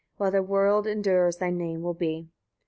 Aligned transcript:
while 0.17 0.31
the 0.31 0.41
world 0.41 0.87
endures 0.87 1.37
thy 1.37 1.51
name 1.51 1.83
will 1.83 1.93
be. 1.93 2.27